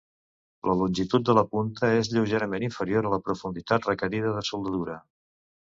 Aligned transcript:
La 0.69 0.73
longitud 0.79 1.27
de 1.27 1.35
la 1.39 1.43
punta 1.51 1.91
és 1.99 2.09
lleugerament 2.15 2.67
inferior 2.71 3.11
a 3.11 3.15
la 3.17 3.23
profunditat 3.29 3.89
requerida 3.93 4.37
de 4.39 4.47
soldadura. 4.53 4.99